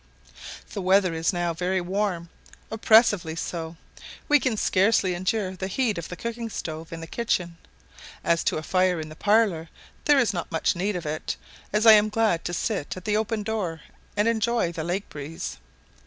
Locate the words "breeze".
15.07-15.57